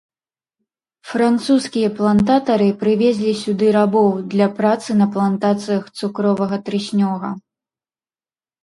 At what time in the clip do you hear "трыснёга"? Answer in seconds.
6.69-7.29